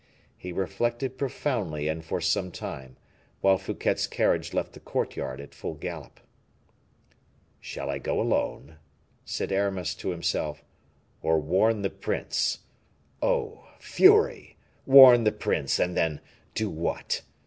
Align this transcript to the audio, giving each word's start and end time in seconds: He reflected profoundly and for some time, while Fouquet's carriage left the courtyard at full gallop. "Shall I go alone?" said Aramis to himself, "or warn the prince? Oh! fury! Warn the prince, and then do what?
He 0.35 0.51
reflected 0.51 1.19
profoundly 1.19 1.87
and 1.87 2.03
for 2.03 2.19
some 2.21 2.49
time, 2.51 2.95
while 3.41 3.59
Fouquet's 3.59 4.07
carriage 4.07 4.51
left 4.51 4.73
the 4.73 4.79
courtyard 4.79 5.39
at 5.39 5.53
full 5.53 5.75
gallop. 5.75 6.19
"Shall 7.59 7.87
I 7.87 7.99
go 7.99 8.19
alone?" 8.19 8.77
said 9.25 9.51
Aramis 9.51 9.93
to 9.93 10.09
himself, 10.09 10.63
"or 11.21 11.39
warn 11.39 11.83
the 11.83 11.91
prince? 11.91 12.61
Oh! 13.21 13.67
fury! 13.77 14.57
Warn 14.87 15.23
the 15.23 15.31
prince, 15.31 15.77
and 15.77 15.95
then 15.95 16.19
do 16.55 16.67
what? 16.67 17.21